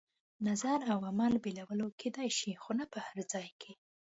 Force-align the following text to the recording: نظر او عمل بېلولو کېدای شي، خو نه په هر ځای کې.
نظر 0.47 0.79
او 0.93 0.99
عمل 1.09 1.33
بېلولو 1.43 1.87
کېدای 2.01 2.29
شي، 2.37 2.51
خو 2.61 2.71
نه 2.79 2.85
په 2.91 2.97
هر 3.05 3.17
ځای 3.31 3.47
کې. 3.61 3.71